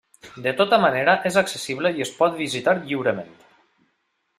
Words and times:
De 0.45 0.53
tota 0.61 0.79
manera 0.85 1.15
és 1.31 1.37
accessible 1.43 1.93
i 2.01 2.07
es 2.09 2.15
pot 2.23 2.37
visitar 2.43 2.77
lliurement. 2.83 3.35